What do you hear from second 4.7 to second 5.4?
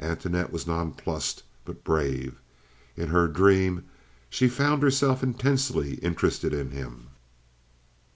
herself